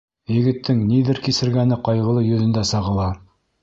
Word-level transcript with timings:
Егеттең 0.35 0.79
ниҙәр 0.93 1.21
кисергәне 1.29 1.79
ҡайғылы 1.91 2.27
йөҙөндә 2.29 2.69
сағыла. 2.75 3.11